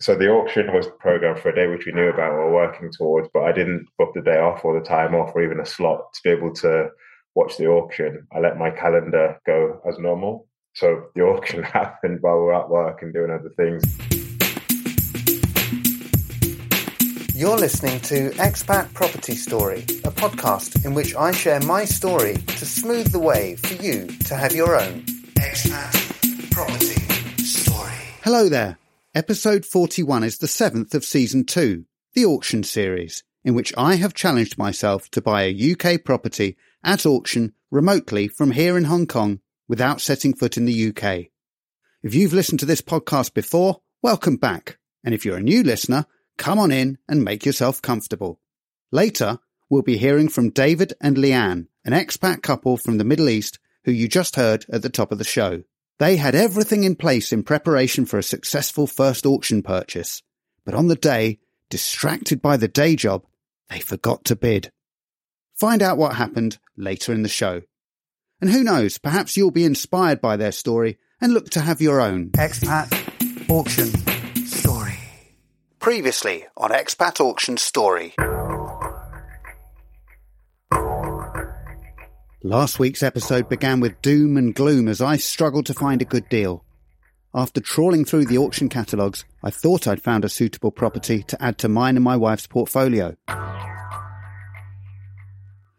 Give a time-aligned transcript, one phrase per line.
[0.00, 2.88] So the auction was programmed for a day which we knew about or were working
[2.96, 5.66] towards, but I didn't book the day off or the time off or even a
[5.66, 6.90] slot to be able to
[7.34, 8.24] watch the auction.
[8.32, 10.46] I let my calendar go as normal.
[10.74, 13.82] So the auction happened while we're at work and doing other things.
[17.34, 22.64] You're listening to Expat Property Story, a podcast in which I share my story to
[22.64, 25.02] smooth the way for you to have your own
[25.34, 27.92] Expat Property Story.
[28.22, 28.78] Hello there.
[29.14, 34.12] Episode 41 is the seventh of season two, the auction series, in which I have
[34.12, 39.40] challenged myself to buy a UK property at auction remotely from here in Hong Kong
[39.66, 41.28] without setting foot in the UK.
[42.02, 44.76] If you've listened to this podcast before, welcome back.
[45.02, 46.04] And if you're a new listener,
[46.36, 48.40] come on in and make yourself comfortable.
[48.92, 49.38] Later,
[49.70, 53.90] we'll be hearing from David and Leanne, an expat couple from the Middle East who
[53.90, 55.62] you just heard at the top of the show.
[55.98, 60.22] They had everything in place in preparation for a successful first auction purchase,
[60.64, 63.24] but on the day, distracted by the day job,
[63.68, 64.70] they forgot to bid.
[65.54, 67.62] Find out what happened later in the show.
[68.40, 72.00] And who knows, perhaps you'll be inspired by their story and look to have your
[72.00, 74.98] own Expat Auction Story.
[75.80, 78.14] Previously on Expat Auction Story.
[82.44, 86.28] Last week's episode began with doom and gloom as I struggled to find a good
[86.28, 86.64] deal.
[87.34, 91.58] After trawling through the auction catalogues, I thought I'd found a suitable property to add
[91.58, 93.16] to mine and my wife's portfolio.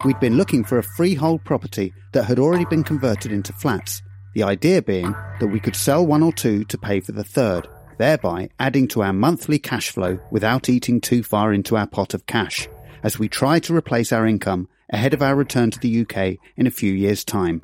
[0.03, 4.01] We'd been looking for a freehold property that had already been converted into flats,
[4.35, 7.69] the idea being that we could sell one or two to pay for the third,
[7.97, 12.25] thereby adding to our monthly cash flow without eating too far into our pot of
[12.25, 12.67] cash,
[13.01, 16.67] as we try to replace our income ahead of our return to the UK in
[16.67, 17.61] a few years' time.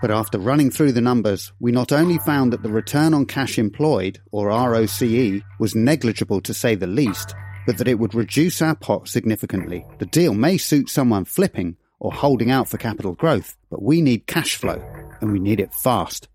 [0.00, 3.58] But after running through the numbers, we not only found that the return on cash
[3.58, 7.34] employed, or ROCE, was negligible to say the least,
[7.66, 9.84] but that it would reduce our pot significantly.
[9.98, 14.26] The deal may suit someone flipping or holding out for capital growth, but we need
[14.26, 14.80] cash flow,
[15.20, 16.28] and we need it fast.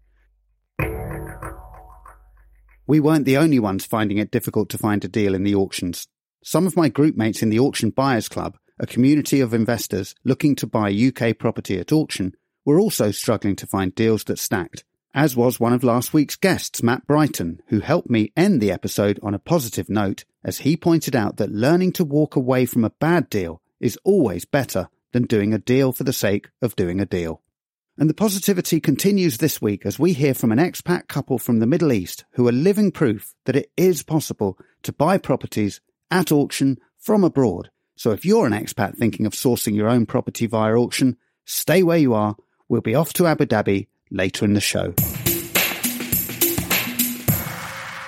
[2.86, 6.08] We weren't the only ones finding it difficult to find a deal in the auctions.
[6.44, 10.56] Some of my group mates in the Auction Buyers Club a community of investors looking
[10.56, 12.36] to buy UK property at auction,
[12.66, 16.82] were also struggling to find deals that stacked, as was one of last week's guests,
[16.82, 21.16] Matt Brighton, who helped me end the episode on a positive note as he pointed
[21.16, 25.54] out that learning to walk away from a bad deal is always better than doing
[25.54, 27.42] a deal for the sake of doing a deal.
[27.98, 31.68] And the positivity continues this week as we hear from an expat couple from the
[31.68, 35.80] Middle East who are living proof that it is possible to buy properties
[36.10, 37.70] at auction from abroad
[38.04, 41.16] so if you're an expat thinking of sourcing your own property via auction,
[41.46, 42.36] stay where you are.
[42.68, 44.94] We'll be off to Abu Dhabi later in the show.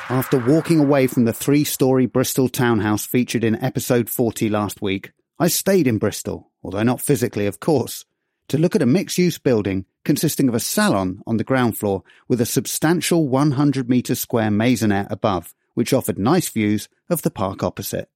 [0.09, 5.13] After walking away from the three story Bristol townhouse featured in episode 40 last week,
[5.39, 8.03] I stayed in Bristol, although not physically, of course,
[8.49, 12.03] to look at a mixed use building consisting of a salon on the ground floor
[12.27, 17.63] with a substantial 100 metre square maisonette above, which offered nice views of the park
[17.63, 18.09] opposite.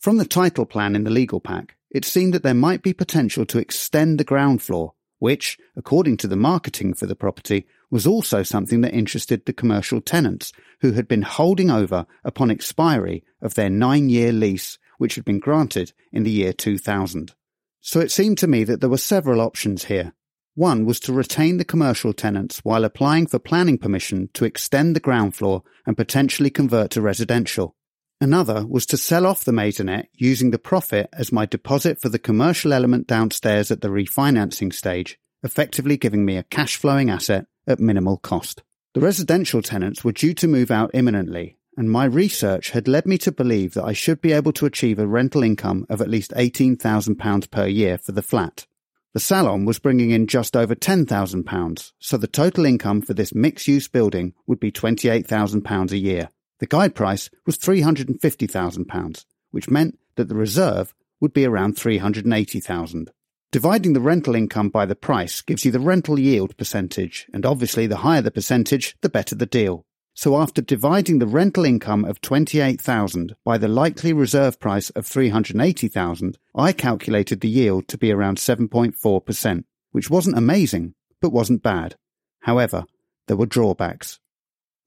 [0.00, 3.44] From the title plan in the legal pack, it seemed that there might be potential
[3.44, 8.42] to extend the ground floor, which, according to the marketing for the property, was also
[8.42, 13.68] something that interested the commercial tenants who had been holding over upon expiry of their
[13.68, 17.34] nine year lease, which had been granted in the year 2000.
[17.82, 20.14] So it seemed to me that there were several options here.
[20.54, 25.00] One was to retain the commercial tenants while applying for planning permission to extend the
[25.00, 27.76] ground floor and potentially convert to residential.
[28.22, 32.18] Another was to sell off the maisonette using the profit as my deposit for the
[32.18, 37.80] commercial element downstairs at the refinancing stage, effectively giving me a cash flowing asset at
[37.80, 38.62] minimal cost.
[38.92, 43.16] The residential tenants were due to move out imminently, and my research had led me
[43.18, 46.32] to believe that I should be able to achieve a rental income of at least
[46.32, 48.66] £18,000 per year for the flat.
[49.14, 53.66] The salon was bringing in just over £10,000, so the total income for this mixed
[53.66, 56.28] use building would be £28,000 a year.
[56.60, 63.10] The guide price was £350,000, which meant that the reserve would be around 380,000.
[63.50, 67.86] Dividing the rental income by the price gives you the rental yield percentage, and obviously
[67.86, 69.84] the higher the percentage, the better the deal.
[70.14, 76.38] So after dividing the rental income of 28,000 by the likely reserve price of 380,000,
[76.54, 81.96] I calculated the yield to be around 7.4%, which wasn't amazing, but wasn't bad.
[82.40, 82.84] However,
[83.28, 84.20] there were drawbacks.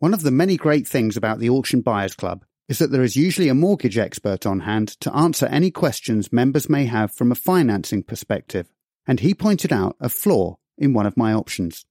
[0.04, 3.16] One of the many great things about the Auction Buyers Club is that there is
[3.16, 7.36] usually a mortgage expert on hand to answer any questions members may have from a
[7.36, 8.68] financing perspective,
[9.08, 11.86] and he pointed out a flaw in one of my options.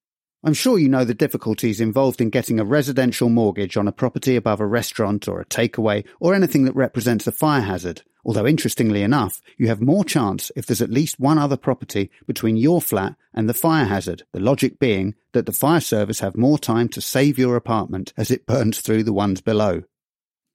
[0.44, 4.36] I'm sure you know the difficulties involved in getting a residential mortgage on a property
[4.36, 8.02] above a restaurant or a takeaway or anything that represents a fire hazard.
[8.24, 12.56] Although interestingly enough, you have more chance if there's at least one other property between
[12.56, 14.22] your flat and the fire hazard.
[14.32, 18.30] The logic being that the fire service have more time to save your apartment as
[18.30, 19.82] it burns through the ones below.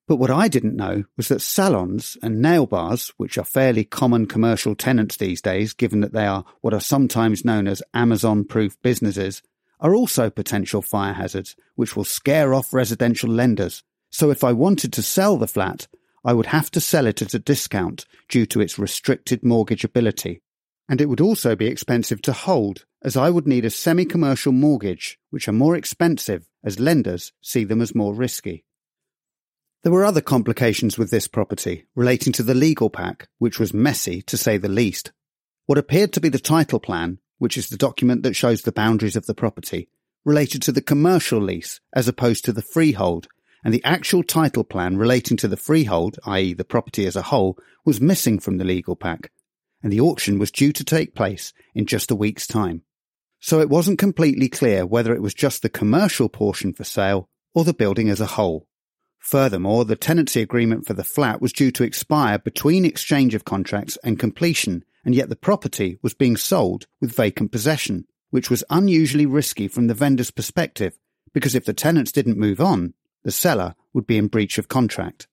[0.08, 4.26] But what I didn't know was that salons and nail bars, which are fairly common
[4.26, 8.82] commercial tenants these days, given that they are what are sometimes known as Amazon proof
[8.82, 9.44] businesses,
[9.82, 13.84] are also potential fire hazards, which will scare off residential lenders.
[14.10, 15.88] So if I wanted to sell the flat,
[16.28, 20.42] I would have to sell it at a discount due to its restricted mortgageability.
[20.88, 25.18] And it would also be expensive to hold, as I would need a semi-commercial mortgage,
[25.32, 28.64] which are more expensive as lenders see them as more risky.
[29.84, 34.22] There were other complications with this property relating to the legal pack, which was messy
[34.24, 35.12] to say the least.
[35.66, 39.16] What appeared to be the title plan which is the document that shows the boundaries
[39.16, 39.90] of the property,
[40.26, 43.28] related to the commercial lease as opposed to the freehold,
[43.68, 46.54] and the actual title plan relating to the freehold, i.e.
[46.54, 49.30] the property as a whole, was missing from the legal pack,
[49.84, 52.82] and the auction was due to take place in just a week's time.
[53.42, 57.66] So it wasn't completely clear whether it was just the commercial portion for sale or
[57.66, 58.70] the building as a whole.
[59.20, 63.98] Furthermore, the tenancy agreement for the flat was due to expire between exchange of contracts
[64.02, 69.26] and completion, and yet the property was being sold with vacant possession, which was unusually
[69.26, 70.98] risky from the vendor's perspective,
[71.34, 72.94] because if the tenants didn't move on,
[73.24, 75.28] the seller would be in breach of contract.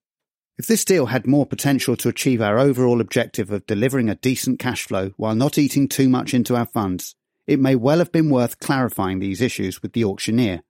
[0.56, 4.58] If this deal had more potential to achieve our overall objective of delivering a decent
[4.58, 7.16] cash flow while not eating too much into our funds,
[7.46, 10.62] it may well have been worth clarifying these issues with the auctioneer.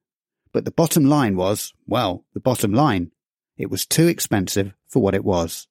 [0.51, 3.11] But the bottom line was, well, the bottom line,
[3.57, 5.67] it was too expensive for what it was.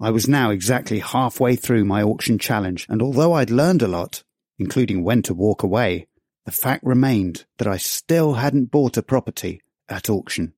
[0.00, 4.22] I was now exactly halfway through my auction challenge, and although I'd learned a lot,
[4.58, 6.06] including when to walk away,
[6.46, 10.54] the fact remained that I still hadn't bought a property at auction.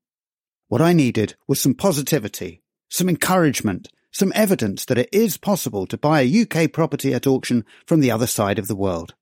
[0.70, 5.98] What I needed was some positivity, some encouragement, some evidence that it is possible to
[5.98, 9.16] buy a UK property at auction from the other side of the world.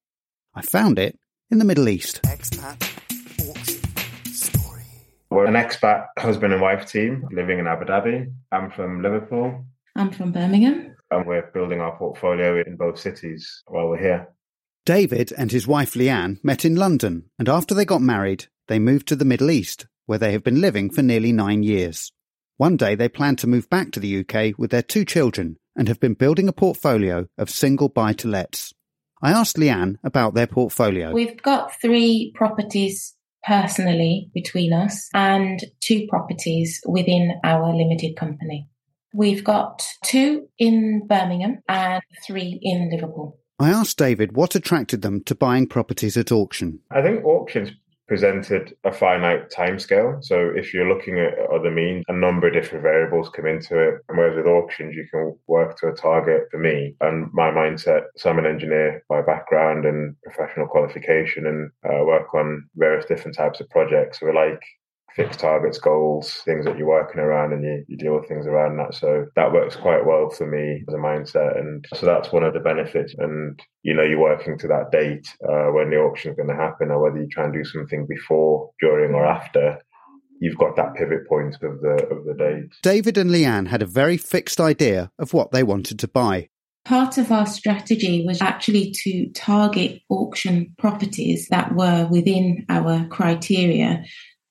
[0.54, 1.18] I found it
[1.50, 2.20] in the Middle East.
[2.24, 2.82] Expat
[3.48, 4.82] auction story.
[5.30, 8.30] We're an expat husband and wife team living in Abu Dhabi.
[8.52, 9.64] I'm from Liverpool.
[9.96, 10.96] I'm from Birmingham.
[11.10, 14.28] And we're building our portfolio in both cities while we're here.
[14.84, 19.08] David and his wife Leanne met in London, and after they got married, they moved
[19.08, 22.12] to the Middle East, where they have been living for nearly nine years.
[22.56, 25.87] One day they plan to move back to the UK with their two children and
[25.87, 28.72] have been building a portfolio of single buy to lets.
[29.20, 31.12] I asked Leanne about their portfolio.
[31.12, 33.14] We've got three properties
[33.46, 38.66] personally between us and two properties within our limited company.
[39.12, 43.38] We've got two in Birmingham and three in Liverpool.
[43.58, 46.81] I asked David what attracted them to buying properties at auction.
[46.90, 47.72] I think auctions
[48.08, 50.25] presented a finite timescale.
[50.25, 53.94] So if you're looking at other means, a number of different variables come into it.
[54.08, 58.05] And whereas with auctions, you can work to a target for me and my mindset.
[58.16, 63.37] So I'm an engineer by background and professional qualification and uh, work on various different
[63.37, 64.20] types of projects.
[64.20, 64.62] So we like
[65.19, 68.76] fixed targets, goals, things that you're working around and you, you deal with things around
[68.76, 68.94] that.
[68.94, 71.59] So that works quite well for me as a mindset.
[71.59, 73.15] And so that's one of the benefits.
[73.19, 76.55] And, you know, you're working to that date uh, when the auction is going to
[76.55, 79.79] happen or whether you try and do something before, during or after
[80.41, 82.73] you've got that pivot point of the of the date.
[82.82, 86.48] David and Leanne had a very fixed idea of what they wanted to buy.
[86.84, 94.05] Part of our strategy was actually to target auction properties that were within our criteria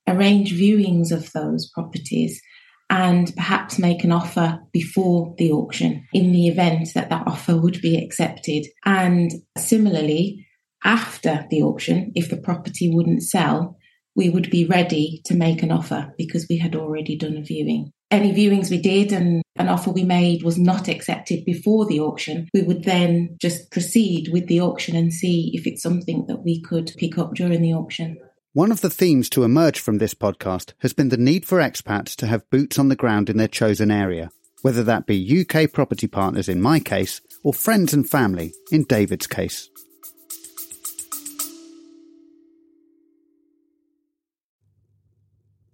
[0.08, 2.42] arrange viewings of those properties
[2.90, 7.82] and perhaps make an offer before the auction in the event that that offer would
[7.82, 8.66] be accepted.
[8.86, 10.48] And similarly,
[10.84, 13.78] after the auction, if the property wouldn't sell,
[14.16, 17.92] we would be ready to make an offer because we had already done a viewing.
[18.10, 22.48] Any viewings we did and an offer we made was not accepted before the auction,
[22.54, 26.62] we would then just proceed with the auction and see if it's something that we
[26.62, 28.18] could pick up during the auction.
[28.58, 32.16] One of the themes to emerge from this podcast has been the need for expats
[32.16, 34.32] to have boots on the ground in their chosen area,
[34.64, 39.28] whether that be UK property partners in my case or friends and family in David's
[39.28, 39.70] case.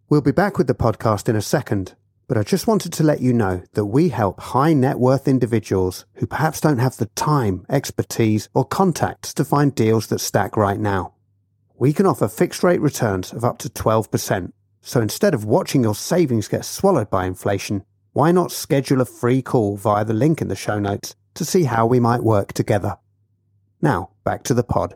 [0.10, 1.96] We'll be back with the podcast in a second,
[2.28, 6.06] but I just wanted to let you know that we help high net worth individuals
[6.16, 10.82] who perhaps don't have the time, expertise, or contacts to find deals that stack right
[10.82, 11.14] now
[11.78, 14.52] we can offer fixed rate returns of up to 12%.
[14.82, 19.42] So instead of watching your savings get swallowed by inflation, why not schedule a free
[19.42, 22.98] call via the link in the show notes to see how we might work together?
[23.82, 24.96] Now, back to the pod.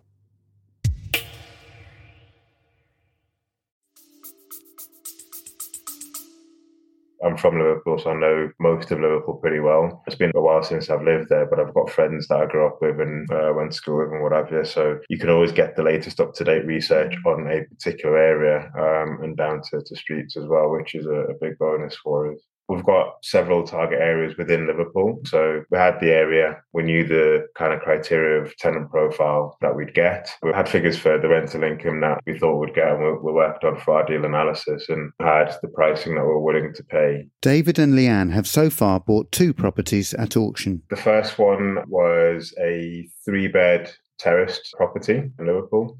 [7.27, 10.01] I'm from Liverpool, so I know most of Liverpool pretty well.
[10.07, 12.65] It's been a while since I've lived there, but I've got friends that I grew
[12.65, 14.63] up with and uh, went to school with and what have you.
[14.63, 18.71] So you can always get the latest up to date research on a particular area
[18.77, 22.31] um, and down to, to streets as well, which is a, a big bonus for
[22.31, 22.39] us.
[22.69, 25.21] We've got several target areas within Liverpool.
[25.25, 29.75] So we had the area, we knew the kind of criteria of tenant profile that
[29.75, 30.29] we'd get.
[30.43, 33.31] We had figures for the rental income that we thought we'd get, and we, we
[33.31, 36.83] worked on for our deal analysis and had the pricing that we we're willing to
[36.83, 37.27] pay.
[37.41, 40.83] David and Leanne have so far bought two properties at auction.
[40.89, 45.97] The first one was a three bed terraced property in Liverpool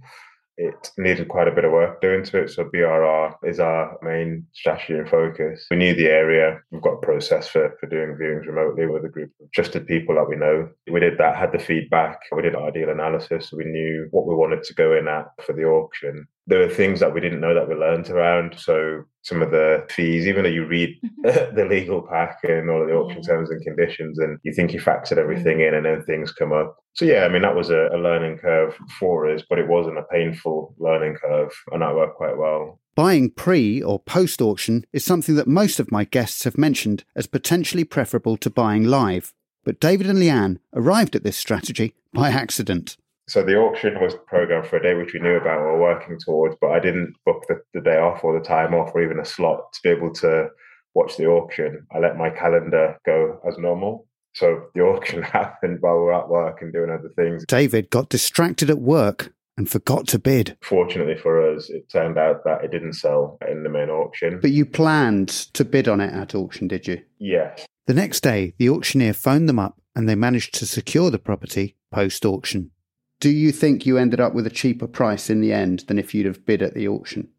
[0.58, 2.50] it needed quite a bit of work doing to it.
[2.50, 5.68] So BRR is our main strategy and focus.
[5.70, 6.60] We knew the area.
[6.72, 10.16] We've got a process for, for doing viewings remotely with a group of trusted people
[10.16, 10.70] that we know.
[10.92, 12.22] We did that, had the feedback.
[12.36, 13.52] We did our deal analysis.
[13.52, 17.02] We knew what we wanted to go in at for the auction there were things
[17.02, 18.58] that we didn't know that we learned around.
[18.58, 21.56] So some of the fees, even though you read mm-hmm.
[21.56, 23.28] the legal pack and all of the auction yeah.
[23.28, 26.78] terms and conditions, and you think you factored everything in, and then things come up.
[26.94, 30.00] So yeah, I mean that was a, a learning curve for us, but it wasn't
[30.00, 32.80] a painful learning curve, and that worked quite well.
[32.96, 37.28] Buying pre or post auction is something that most of my guests have mentioned as
[37.28, 39.34] potentially preferable to buying live.
[39.64, 42.96] But David and Leanne arrived at this strategy by accident
[43.28, 46.18] so the auction was programmed for a day which we knew about or were working
[46.18, 49.20] towards, but I didn't book the, the day off or the time off or even
[49.20, 50.48] a slot to be able to
[50.94, 51.86] watch the auction.
[51.94, 54.08] I let my calendar go as normal.
[54.34, 57.46] So the auction happened while we were at work and doing other things.
[57.48, 60.56] David got distracted at work and forgot to bid.
[60.62, 64.40] Fortunately for us, it turned out that it didn't sell in the main auction.
[64.40, 67.02] But you planned to bid on it at auction, did you?
[67.20, 67.66] Yes.
[67.88, 71.76] The next day, the auctioneer phoned them up and they managed to secure the property
[71.92, 72.72] post auction.
[73.20, 76.14] Do you think you ended up with a cheaper price in the end than if
[76.14, 77.30] you'd have bid at the auction?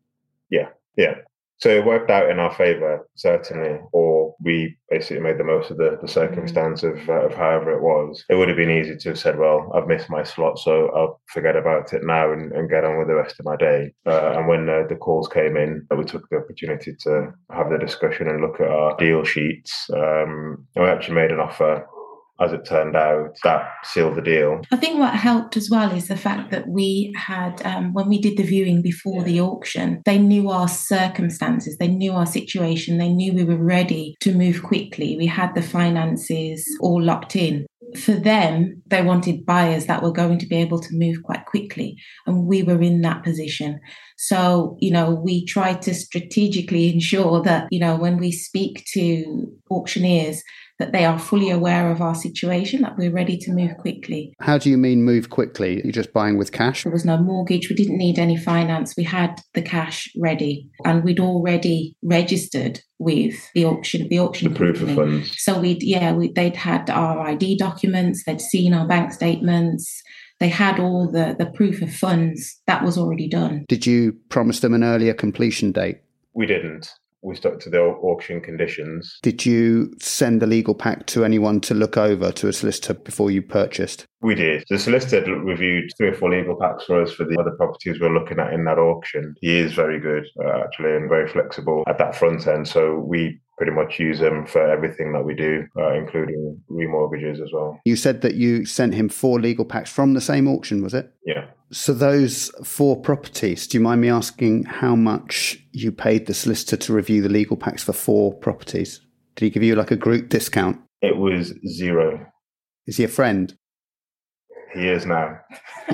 [0.50, 1.14] Yeah, yeah.
[1.58, 5.76] So it worked out in our favour, certainly, or we basically made the most of
[5.76, 8.24] the, the circumstance of, uh, of however it was.
[8.30, 11.20] It would have been easy to have said, well, I've missed my slot, so I'll
[11.26, 13.92] forget about it now and, and get on with the rest of my day.
[14.06, 17.78] Uh, and when uh, the calls came in, we took the opportunity to have the
[17.78, 19.90] discussion and look at our deal sheets.
[19.92, 21.84] Um, we actually made an offer
[22.40, 24.62] as it turned out, that sealed the deal.
[24.70, 28.20] I think what helped as well is the fact that we had, um, when we
[28.20, 33.12] did the viewing before the auction, they knew our circumstances, they knew our situation, they
[33.12, 35.16] knew we were ready to move quickly.
[35.16, 37.66] We had the finances all locked in.
[37.96, 41.96] For them, they wanted buyers that were going to be able to move quite quickly,
[42.26, 43.80] and we were in that position.
[44.18, 49.50] So, you know, we try to strategically ensure that, you know, when we speak to
[49.70, 50.42] auctioneers,
[50.78, 54.32] that they are fully aware of our situation, that we're ready to move quickly.
[54.40, 55.80] How do you mean move quickly?
[55.82, 56.84] You're just buying with cash?
[56.84, 57.68] There was no mortgage.
[57.68, 58.94] We didn't need any finance.
[58.96, 64.56] We had the cash ready and we'd already registered with the auction, the auction the
[64.56, 65.34] proof of funds.
[65.42, 70.02] So we'd, yeah, we, they'd had our ID documents, they'd seen our bank statements,
[70.40, 73.64] they had all the, the proof of funds that was already done.
[73.68, 75.98] Did you promise them an earlier completion date?
[76.34, 76.92] We didn't
[77.22, 79.18] we stuck to the auction conditions.
[79.22, 83.30] Did you send the legal pack to anyone to look over to a solicitor before
[83.30, 84.06] you purchased?
[84.20, 84.64] We did.
[84.68, 88.08] The solicitor reviewed three or four legal packs for us for the other properties we
[88.08, 89.34] we're looking at in that auction.
[89.40, 92.66] He is very good, uh, actually, and very flexible at that front end.
[92.66, 97.50] So we pretty much use him for everything that we do, uh, including remortgages as
[97.52, 97.80] well.
[97.84, 101.12] You said that you sent him four legal packs from the same auction, was it?
[101.24, 101.46] Yeah.
[101.70, 106.76] So those four properties, do you mind me asking how much you paid the solicitor
[106.76, 109.00] to review the legal packs for four properties?
[109.36, 110.80] Did he give you like a group discount?
[111.02, 112.26] It was zero.
[112.86, 113.54] Is he a friend?
[114.74, 115.38] He is now.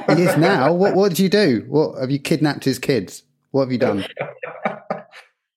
[0.09, 0.73] he is now.
[0.73, 1.65] What what did you do?
[1.69, 3.23] What have you kidnapped his kids?
[3.51, 4.05] What have you done?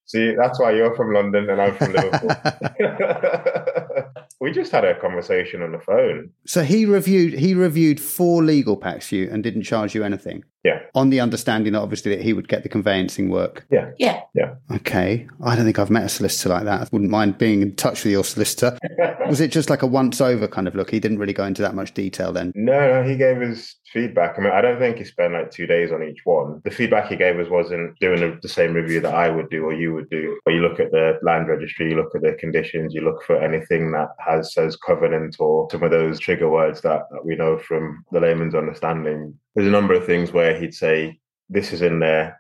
[0.05, 2.29] See, that's why you're from London and I'm from Liverpool.
[4.39, 6.29] we just had a conversation on the phone.
[6.45, 10.45] So he reviewed he reviewed four legal packs for you and didn't charge you anything.
[10.63, 10.79] Yeah.
[10.95, 13.65] On the understanding that obviously that he would get the conveyancing work.
[13.69, 13.91] Yeah.
[13.97, 14.21] Yeah.
[14.33, 14.55] Yeah.
[14.71, 15.27] Okay.
[15.43, 16.81] I don't think I've met a solicitor like that.
[16.81, 18.77] I wouldn't mind being in touch with your solicitor.
[19.27, 20.89] Was it just like a once over kind of look?
[20.89, 22.51] He didn't really go into that much detail then.
[22.55, 24.37] No, no, he gave us feedback.
[24.37, 26.61] I mean, I don't think he spent like two days on each one.
[26.63, 29.73] The feedback he gave us wasn't doing the same review that I would do or
[29.73, 30.39] you would do.
[30.45, 33.41] But you look at the land registry, you look at the conditions, you look for
[33.41, 37.57] anything that has says covenant or some of those trigger words that, that we know
[37.57, 39.37] from the layman's understanding.
[39.57, 42.39] There's a number of things where he'd say, this is in there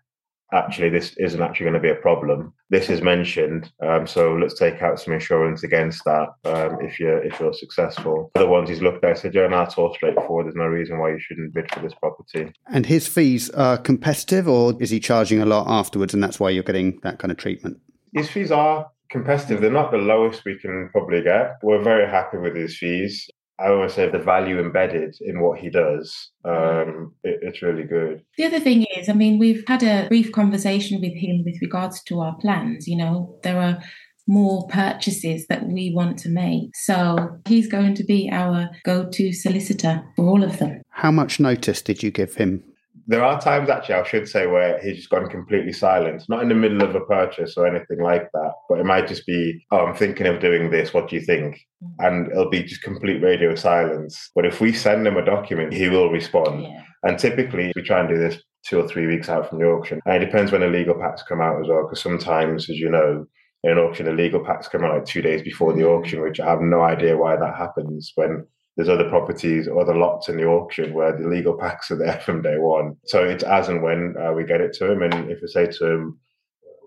[0.53, 2.53] actually this isn't actually going to be a problem.
[2.69, 7.23] This is mentioned, um, so let's take out some insurance against that um, if you're
[7.23, 8.31] if you're successful.
[8.35, 10.45] The ones he's looked at said, "Yeah, no, it's all straightforward.
[10.45, 14.47] There's no reason why you shouldn't bid for this property." And his fees are competitive,
[14.47, 17.37] or is he charging a lot afterwards, and that's why you're getting that kind of
[17.37, 17.79] treatment?
[18.13, 19.61] His fees are competitive.
[19.61, 21.57] They're not the lowest we can probably get.
[21.63, 23.27] We're very happy with his fees.
[23.59, 26.31] I always say the value embedded in what he does.
[26.45, 28.23] Um, it, it's really good.
[28.37, 32.03] The other thing is, I mean, we've had a brief conversation with him with regards
[32.03, 32.87] to our plans.
[32.87, 33.79] You know, there are
[34.27, 36.75] more purchases that we want to make.
[36.75, 40.81] So he's going to be our go to solicitor for all of them.
[40.89, 42.63] How much notice did you give him?
[43.09, 46.49] There are times, actually, I should say, where he's just gone completely silent, not in
[46.49, 49.85] the middle of a purchase or anything like that, but it might just be, oh,
[49.85, 50.93] I'm thinking of doing this.
[50.93, 51.57] What do you think?
[51.81, 51.93] Mm.
[51.99, 54.29] And it'll be just complete radio silence.
[54.35, 56.63] But if we send him a document, he will respond.
[56.63, 56.83] Yeah.
[57.03, 60.01] And typically, we try and do this two or three weeks out from the auction.
[60.05, 62.89] And it depends when the legal packs come out as well, because sometimes, as you
[62.89, 63.25] know,
[63.63, 66.41] in an auction, the legal packs come out like two days before the auction, which
[66.41, 68.45] I have no idea why that happens when
[68.77, 72.19] there's other properties or other lots in the auction where the legal packs are there
[72.25, 72.95] from day one.
[73.05, 75.01] So it's as and when uh, we get it to him.
[75.01, 76.19] And if we say to him,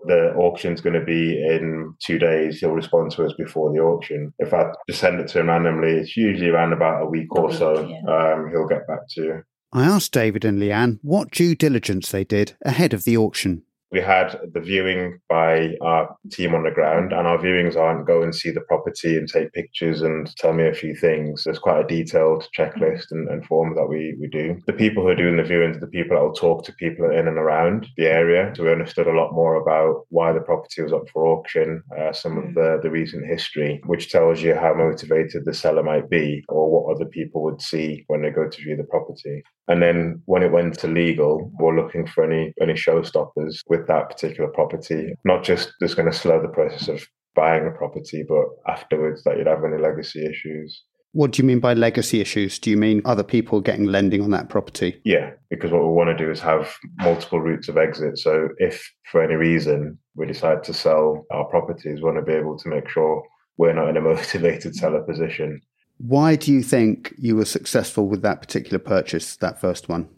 [0.05, 4.33] the auction's going to be in two days, he'll respond to us before the auction.
[4.39, 7.39] If I just send it to him randomly, it's usually around about a week A
[7.39, 8.33] or week, so, yeah.
[8.33, 9.43] um, he'll get back to you.
[9.73, 13.63] I asked David and Leanne what due diligence they did ahead of the auction.
[13.91, 18.21] We had the viewing by our team on the ground, and our viewings aren't go
[18.21, 21.43] and see the property and take pictures and tell me a few things.
[21.43, 24.57] There's quite a detailed checklist and, and form that we, we do.
[24.65, 27.11] The people who are doing the viewings are the people that will talk to people
[27.11, 28.53] in and around the area.
[28.55, 32.13] So we understood a lot more about why the property was up for auction, uh,
[32.13, 36.43] some of the, the recent history, which tells you how motivated the seller might be
[36.47, 39.43] or what other people would see when they go to view the property.
[39.71, 44.09] And then when it went to legal, we're looking for any any showstoppers with that
[44.09, 45.13] particular property.
[45.23, 49.37] Not just that's going to slow the process of buying a property, but afterwards that
[49.37, 50.83] you'd have any legacy issues.
[51.13, 52.59] What do you mean by legacy issues?
[52.59, 54.99] Do you mean other people getting lending on that property?
[55.05, 58.17] Yeah, because what we want to do is have multiple routes of exit.
[58.17, 62.37] So if for any reason we decide to sell our properties, we want to be
[62.37, 63.23] able to make sure
[63.57, 65.61] we're not in a motivated seller position.
[66.03, 70.09] Why do you think you were successful with that particular purchase, that first one?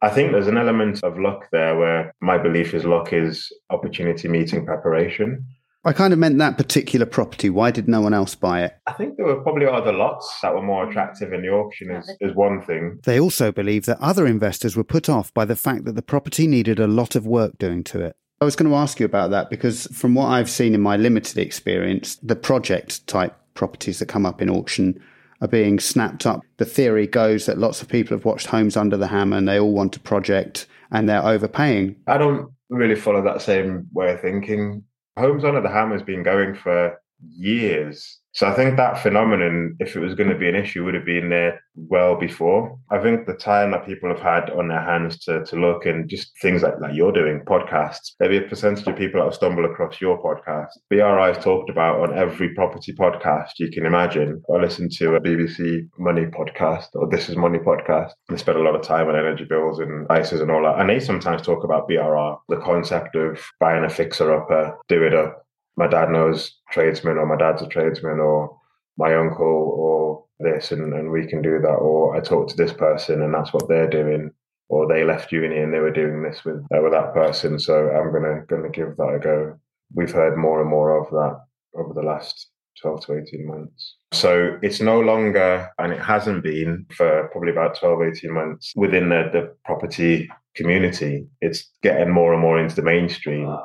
[0.00, 4.26] I think there's an element of luck there where my belief is luck is opportunity
[4.28, 5.44] meeting preparation.
[5.84, 7.50] I kind of meant that particular property.
[7.50, 8.78] Why did no one else buy it?
[8.86, 12.10] I think there were probably other lots that were more attractive in the auction is,
[12.20, 12.98] is one thing.
[13.04, 16.46] They also believe that other investors were put off by the fact that the property
[16.46, 18.16] needed a lot of work doing to it.
[18.40, 20.96] I was going to ask you about that because from what I've seen in my
[20.96, 25.02] limited experience, the project type properties that come up in auction
[25.40, 26.42] are being snapped up.
[26.56, 29.58] The theory goes that lots of people have watched Homes Under the Hammer and they
[29.58, 31.96] all want a project and they're overpaying.
[32.06, 34.82] I don't really follow that same way of thinking.
[35.18, 38.18] Homes Under the Hammer has been going for years.
[38.38, 41.04] So I think that phenomenon, if it was going to be an issue, would have
[41.04, 42.78] been there well before.
[42.88, 46.08] I think the time that people have had on their hands to, to look and
[46.08, 49.68] just things like, like you're doing, podcasts, maybe a percentage of people that have stumbled
[49.68, 50.68] across your podcast.
[50.88, 54.40] BRR is talked about on every property podcast you can imagine.
[54.54, 58.12] I listen to a BBC Money podcast or This Is Money podcast.
[58.28, 60.78] They spend a lot of time on energy bills and ISAs and all that.
[60.78, 65.12] And they sometimes talk about BRR, the concept of buying a fixer upper, do it
[65.12, 65.44] up
[65.78, 68.58] my dad knows tradesmen or my dad's a tradesman or
[68.98, 72.72] my uncle or this and, and we can do that or I talked to this
[72.72, 74.30] person and that's what they're doing
[74.68, 77.90] or they left uni and they were doing this with uh, with that person so
[77.90, 79.58] I'm gonna gonna give that a go.
[79.94, 81.40] We've heard more and more of that
[81.74, 82.48] over the last
[82.82, 83.96] 12 to 18 months.
[84.12, 89.08] So it's no longer, and it hasn't been for probably about 12, 18 months within
[89.08, 91.26] the, the property community.
[91.40, 93.56] It's getting more and more into the mainstream.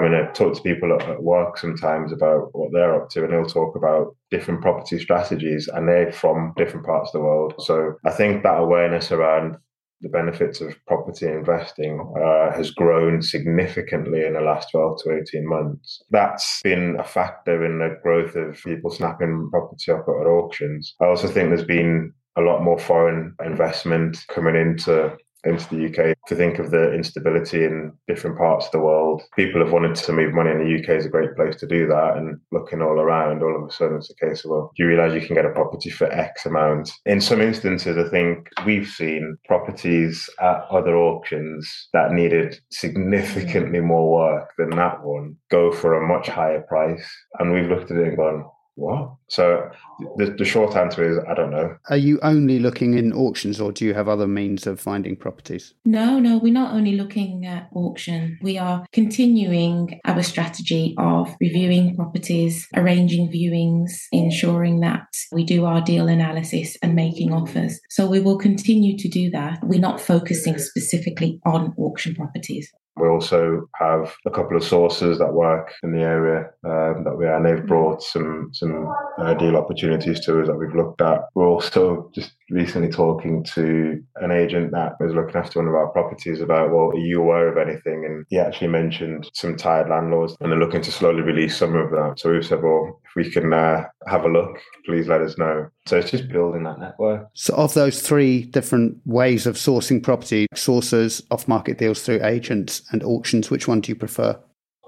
[0.00, 3.24] I mean, I talk to people at, at work sometimes about what they're up to,
[3.24, 7.54] and they'll talk about different property strategies, and they're from different parts of the world.
[7.58, 9.58] So I think that awareness around
[10.00, 15.46] the benefits of property investing uh, has grown significantly in the last 12 to 18
[15.46, 16.02] months.
[16.10, 20.94] That's been a factor in the growth of people snapping property up at auctions.
[21.02, 26.16] I also think there's been a lot more foreign investment coming into into the UK
[26.26, 29.22] to think of the instability in different parts of the world.
[29.36, 31.86] People have wanted to move money, and the UK is a great place to do
[31.86, 32.16] that.
[32.16, 34.88] And looking all around, all of a sudden it's a case of, well, do you
[34.88, 36.90] realize you can get a property for X amount?
[37.06, 44.12] In some instances, I think we've seen properties at other auctions that needed significantly more
[44.12, 47.06] work than that one go for a much higher price.
[47.38, 49.14] And we've looked at it and gone, what?
[49.28, 49.70] So
[50.16, 51.76] the, the short answer is I don't know.
[51.90, 55.74] Are you only looking in auctions or do you have other means of finding properties?
[55.84, 58.38] No, no, we're not only looking at auction.
[58.42, 65.80] We are continuing our strategy of reviewing properties, arranging viewings, ensuring that we do our
[65.80, 67.78] deal analysis and making offers.
[67.90, 69.58] So we will continue to do that.
[69.62, 72.72] We're not focusing specifically on auction properties.
[73.00, 77.26] We also have a couple of sources that work in the area um, that we
[77.26, 81.20] are, and they've brought some some uh, deal opportunities to us that we've looked at.
[81.34, 85.88] We're also just recently talking to an agent that was looking after one of our
[85.88, 88.04] properties about, well, are you aware of anything?
[88.04, 91.90] And he actually mentioned some tired landlords, and they're looking to slowly release some of
[91.90, 92.14] that.
[92.18, 95.68] So we've said, well, if we can uh, have a look, please let us know.
[95.86, 97.28] So it's just building that network.
[97.34, 102.82] So, of those three different ways of sourcing property, sources, off market deals through agents,
[102.92, 104.38] and auctions, which one do you prefer?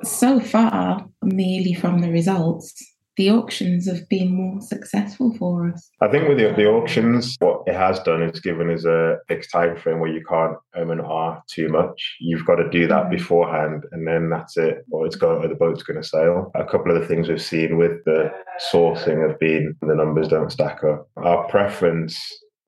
[0.04, 2.82] So far, merely from the results,
[3.16, 5.90] the auctions have been more successful for us.
[6.00, 9.50] I think with the, the auctions, what it has done is given us a fixed
[9.50, 12.16] time frame where you can't own and R too much.
[12.20, 15.54] You've got to do that beforehand, and then that's it, or it's going, or the
[15.54, 16.50] boat's going to sail.
[16.54, 18.32] A couple of the things we've seen with the
[18.72, 21.08] sourcing have been the numbers don't stack up.
[21.16, 22.18] Our preference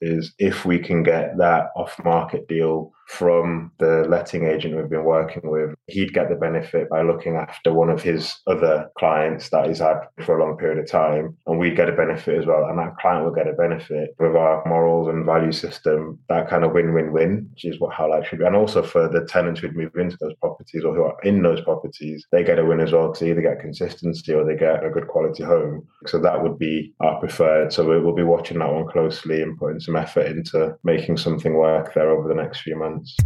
[0.01, 5.05] is if we can get that off market deal from the letting agent we've been
[5.05, 9.69] working with, he'd get the benefit by looking after one of his other clients that
[9.69, 11.37] he's had for a long period of time.
[11.47, 12.65] And we'd get a benefit as well.
[12.65, 16.65] And that client would get a benefit with our morals and value system, that kind
[16.65, 18.45] of win win win, which is what how life should be.
[18.45, 21.61] And also for the tenants who'd move into those properties or who are in those
[21.61, 24.85] properties, they get a win as well because they either get consistency or they get
[24.85, 25.87] a good quality home.
[26.07, 27.73] So that would be our preferred.
[27.73, 31.95] So we'll be watching that one closely and putting some effort into making something work
[31.95, 33.17] there over the next few months months.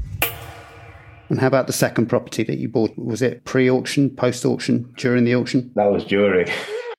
[1.31, 2.96] And how about the second property that you bought?
[2.96, 5.70] Was it pre auction, post auction, during the auction?
[5.74, 6.48] That was during.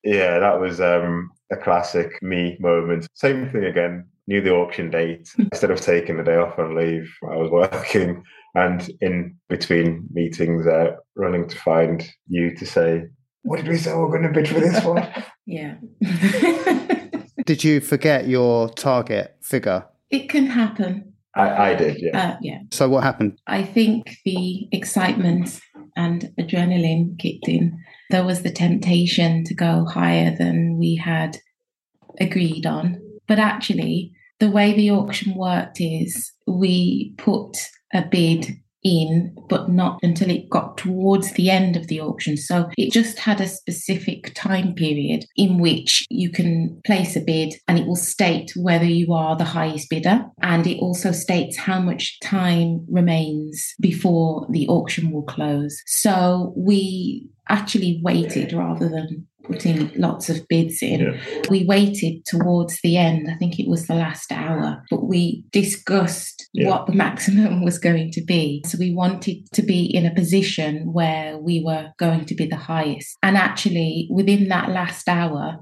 [0.03, 3.07] yeah, that was um, a classic me moment.
[3.13, 4.05] Same thing again.
[4.27, 5.33] Knew the auction date.
[5.37, 8.23] Instead of taking the day off on leave, I was working
[8.55, 13.07] and in between meetings, uh, running to find you to say,
[13.43, 15.07] What did we say we're going to bid for this one?
[15.45, 15.75] yeah.
[17.45, 19.85] did you forget your target figure?
[20.09, 21.08] It can happen.
[21.39, 22.31] I, I did, yeah.
[22.31, 22.59] Uh, yeah.
[22.71, 23.39] So what happened?
[23.47, 25.59] I think the excitement
[25.95, 27.77] and adrenaline kicked in.
[28.09, 31.37] There was the temptation to go higher than we had
[32.19, 33.01] agreed on.
[33.27, 37.57] But actually, the way the auction worked is we put
[37.93, 38.47] a bid
[38.83, 42.37] in, but not until it got towards the end of the auction.
[42.37, 47.55] So it just had a specific time period in which you can place a bid
[47.67, 50.25] and it will state whether you are the highest bidder.
[50.41, 55.81] And it also states how much time remains before the auction will close.
[55.85, 61.01] So we actually waited rather than putting lots of bids in.
[61.01, 61.41] Yeah.
[61.49, 66.47] We waited towards the end, I think it was the last hour, but we discussed
[66.53, 66.69] yeah.
[66.69, 68.63] what the maximum was going to be.
[68.65, 72.55] So we wanted to be in a position where we were going to be the
[72.55, 73.17] highest.
[73.23, 75.59] And actually, within that last hour,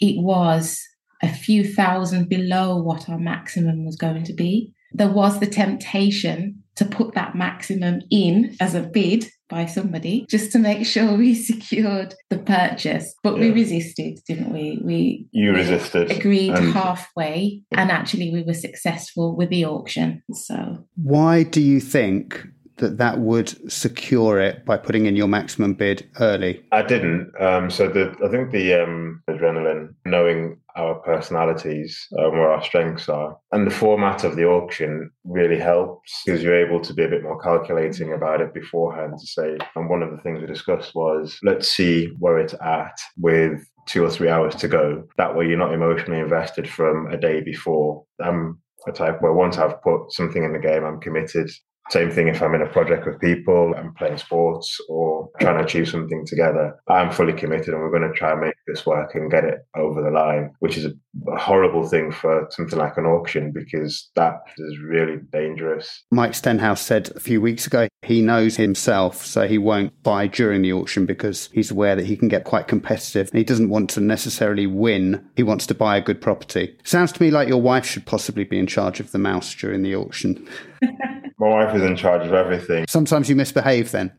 [0.00, 0.80] it was
[1.22, 4.72] a few thousand below what our maximum was going to be.
[4.92, 10.50] There was the temptation to put that maximum in as a bid by somebody just
[10.52, 13.14] to make sure we secured the purchase.
[13.22, 13.40] But yeah.
[13.40, 14.80] we resisted, didn't we?
[14.82, 16.72] We you resisted, agreed and...
[16.72, 20.22] halfway, and actually we were successful with the auction.
[20.32, 22.46] So why do you think
[22.80, 26.62] that that would secure it by putting in your maximum bid early?
[26.72, 27.32] I didn't.
[27.40, 33.08] Um, so the, I think the um, adrenaline, knowing our personalities, um, where our strengths
[33.08, 37.08] are, and the format of the auction really helps because you're able to be a
[37.08, 39.58] bit more calculating about it beforehand to say.
[39.76, 44.04] And one of the things we discussed was let's see where it's at with two
[44.04, 45.06] or three hours to go.
[45.16, 48.04] That way, you're not emotionally invested from a day before.
[48.22, 51.50] I'm a type where once I've put something in the game, I'm committed
[51.90, 55.64] same thing if I'm in a project with people, I'm playing sports or trying to
[55.64, 56.80] achieve something together.
[56.88, 59.66] I'm fully committed and we're going to try and make this work and get it
[59.76, 60.92] over the line, which is a,
[61.36, 66.04] horrible thing for something like an auction because that is really dangerous.
[66.12, 70.62] Mike Stenhouse said a few weeks ago he knows himself, so he won't buy during
[70.62, 73.90] the auction because he's aware that he can get quite competitive and he doesn't want
[73.90, 75.28] to necessarily win.
[75.36, 76.76] He wants to buy a good property.
[76.84, 79.82] Sounds to me like your wife should possibly be in charge of the mouse during
[79.82, 80.48] the auction.
[81.38, 82.84] My wife is in charge of everything.
[82.86, 84.12] Sometimes you misbehave then.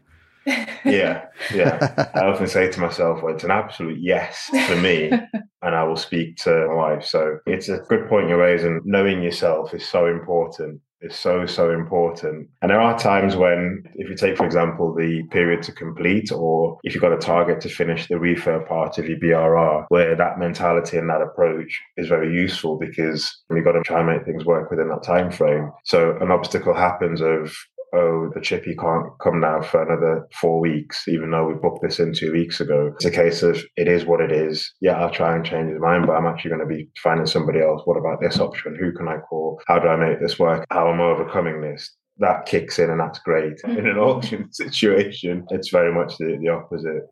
[0.45, 2.09] Yeah, yeah.
[2.15, 5.11] I often say to myself, well, it's an absolute yes for me,
[5.61, 7.05] and I will speak to my wife.
[7.05, 8.81] So it's a good point you're raising.
[8.83, 10.81] Knowing yourself is so important.
[11.01, 12.47] It's so, so important.
[12.61, 16.77] And there are times when, if you take, for example, the period to complete, or
[16.83, 20.37] if you've got a target to finish the refurb part of your BRR, where that
[20.37, 24.45] mentality and that approach is very useful because you've got to try and make things
[24.45, 25.71] work within that time frame.
[25.85, 27.55] So an obstacle happens of
[27.93, 31.99] oh, the chippy can't come now for another four weeks, even though we booked this
[31.99, 32.91] in two weeks ago.
[32.95, 34.71] It's a case of it is what it is.
[34.81, 37.59] Yeah, I'll try and change his mind, but I'm actually going to be finding somebody
[37.61, 37.81] else.
[37.85, 38.75] What about this option?
[38.79, 39.61] Who can I call?
[39.67, 40.65] How do I make this work?
[40.71, 41.95] How am I overcoming this?
[42.17, 43.59] that kicks in and that's great.
[43.65, 47.03] In an auction situation, it's very much the, the opposite.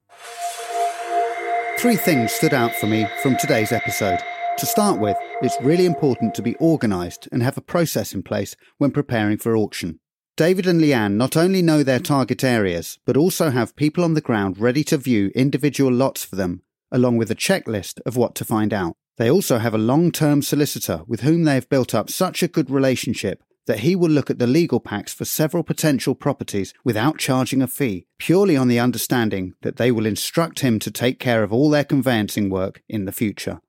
[1.79, 4.19] Three things stood out for me from today's episode.
[4.57, 8.55] To start with, it's really important to be organised and have a process in place
[8.77, 9.99] when preparing for auction.
[10.39, 14.21] David and Leanne not only know their target areas, but also have people on the
[14.21, 16.61] ground ready to view individual lots for them,
[16.93, 18.95] along with a checklist of what to find out.
[19.17, 22.47] They also have a long term solicitor with whom they have built up such a
[22.47, 27.17] good relationship that he will look at the legal packs for several potential properties without
[27.17, 31.43] charging a fee, purely on the understanding that they will instruct him to take care
[31.43, 33.59] of all their conveyancing work in the future.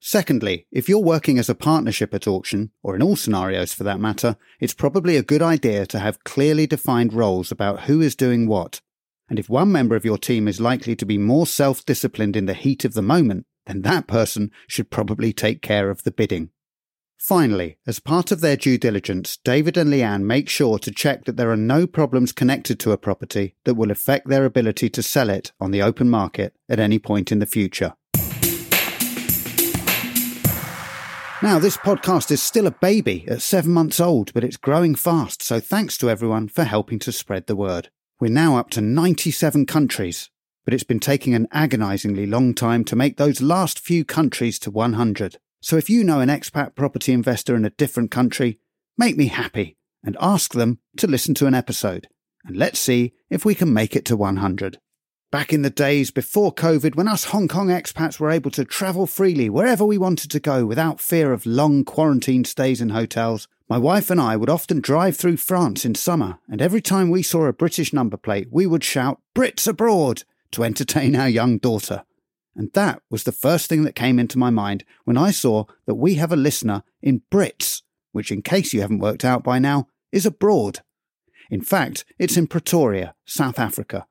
[0.00, 4.00] Secondly, if you're working as a partnership at auction, or in all scenarios for that
[4.00, 8.46] matter, it's probably a good idea to have clearly defined roles about who is doing
[8.46, 8.80] what.
[9.28, 12.46] And if one member of your team is likely to be more self disciplined in
[12.46, 16.50] the heat of the moment, then that person should probably take care of the bidding.
[17.18, 21.36] Finally, as part of their due diligence, David and Leanne make sure to check that
[21.36, 25.30] there are no problems connected to a property that will affect their ability to sell
[25.30, 27.94] it on the open market at any point in the future.
[31.42, 35.42] Now, this podcast is still a baby at seven months old, but it's growing fast,
[35.42, 37.90] so thanks to everyone for helping to spread the word.
[38.18, 40.30] We're now up to 97 countries,
[40.64, 44.70] but it's been taking an agonizingly long time to make those last few countries to
[44.70, 45.36] 100.
[45.60, 48.58] So if you know an expat property investor in a different country,
[48.96, 52.08] make me happy and ask them to listen to an episode.
[52.46, 54.78] And let's see if we can make it to 100.
[55.32, 59.08] Back in the days before COVID, when us Hong Kong expats were able to travel
[59.08, 63.76] freely wherever we wanted to go without fear of long quarantine stays in hotels, my
[63.76, 67.46] wife and I would often drive through France in summer, and every time we saw
[67.46, 70.22] a British number plate, we would shout, Brits abroad!
[70.52, 72.04] to entertain our young daughter.
[72.54, 75.96] And that was the first thing that came into my mind when I saw that
[75.96, 79.88] we have a listener in Brits, which, in case you haven't worked out by now,
[80.12, 80.80] is abroad.
[81.50, 84.06] In fact, it's in Pretoria, South Africa.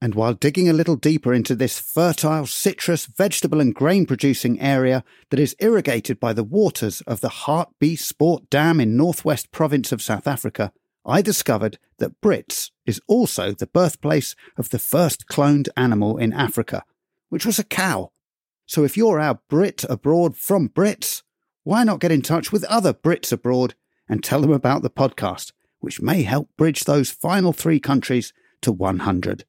[0.00, 5.02] And while digging a little deeper into this fertile citrus, vegetable, and grain producing area
[5.30, 10.28] that is irrigated by the waters of the Hartbeespoort Dam in northwest province of South
[10.28, 10.72] Africa,
[11.04, 16.84] I discovered that Brits is also the birthplace of the first cloned animal in Africa,
[17.28, 18.12] which was a cow.
[18.66, 21.22] So if you're our Brit abroad from Brits,
[21.64, 23.74] why not get in touch with other Brits abroad
[24.08, 28.70] and tell them about the podcast, which may help bridge those final three countries to
[28.70, 29.44] 100.